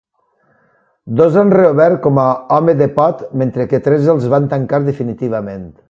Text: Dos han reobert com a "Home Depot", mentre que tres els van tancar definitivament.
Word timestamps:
Dos 1.19 1.37
han 1.41 1.51
reobert 1.57 2.01
com 2.07 2.21
a 2.23 2.25
"Home 2.57 2.75
Depot", 2.83 3.23
mentre 3.43 3.71
que 3.75 3.85
tres 3.89 4.11
els 4.15 4.29
van 4.37 4.53
tancar 4.57 4.83
definitivament. 4.93 5.75